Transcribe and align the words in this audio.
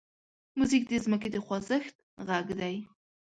موزیک 0.57 0.83
د 0.87 0.93
ځمکې 1.05 1.29
د 1.31 1.37
خوځښت 1.45 1.95
غږ 2.27 2.47
دی. 2.59 2.75